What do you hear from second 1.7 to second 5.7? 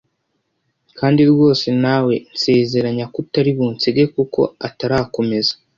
nawe nsezeranya ko utari bunsige kuko……… atarakomeza,